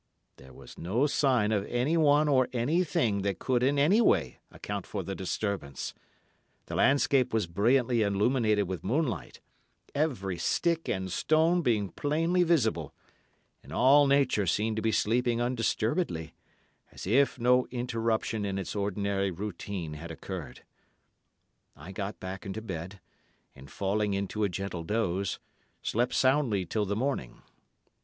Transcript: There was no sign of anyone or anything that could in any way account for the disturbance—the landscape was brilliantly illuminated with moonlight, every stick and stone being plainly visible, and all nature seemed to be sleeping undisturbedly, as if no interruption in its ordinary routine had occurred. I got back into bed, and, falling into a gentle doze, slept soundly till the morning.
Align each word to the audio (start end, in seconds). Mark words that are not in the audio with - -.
There 0.37 0.51
was 0.51 0.79
no 0.79 1.05
sign 1.05 1.51
of 1.51 1.63
anyone 1.67 2.27
or 2.27 2.49
anything 2.53 3.21
that 3.21 3.37
could 3.37 3.61
in 3.61 3.77
any 3.77 4.01
way 4.01 4.39
account 4.49 4.87
for 4.87 5.03
the 5.03 5.13
disturbance—the 5.13 6.73
landscape 6.73 7.31
was 7.31 7.45
brilliantly 7.45 8.01
illuminated 8.01 8.67
with 8.67 8.83
moonlight, 8.83 9.41
every 9.93 10.39
stick 10.39 10.89
and 10.89 11.11
stone 11.11 11.61
being 11.61 11.89
plainly 11.89 12.41
visible, 12.41 12.95
and 13.61 13.71
all 13.71 14.07
nature 14.07 14.47
seemed 14.47 14.75
to 14.77 14.81
be 14.81 14.91
sleeping 14.91 15.39
undisturbedly, 15.39 16.33
as 16.91 17.05
if 17.05 17.37
no 17.37 17.67
interruption 17.69 18.43
in 18.43 18.57
its 18.57 18.75
ordinary 18.75 19.29
routine 19.29 19.93
had 19.93 20.09
occurred. 20.09 20.63
I 21.77 21.91
got 21.91 22.19
back 22.19 22.43
into 22.43 22.63
bed, 22.63 22.99
and, 23.55 23.69
falling 23.69 24.15
into 24.15 24.43
a 24.43 24.49
gentle 24.49 24.83
doze, 24.83 25.37
slept 25.83 26.15
soundly 26.15 26.65
till 26.65 26.85
the 26.87 26.95
morning. 26.95 27.43